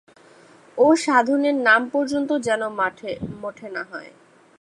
[0.77, 2.61] ওঁ-সাধনের নাম পর্যন্ত যেন
[3.41, 4.11] মঠে না হয়।